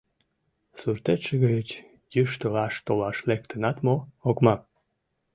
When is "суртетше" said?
0.79-1.33